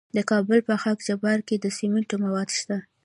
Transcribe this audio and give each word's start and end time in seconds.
د 0.15 0.17
کابل 0.29 0.59
په 0.67 0.75
خاک 0.81 0.99
جبار 1.07 1.39
کې 1.47 1.55
د 1.59 1.65
سمنټو 1.77 2.15
مواد 2.23 2.49
شته. 2.59 2.77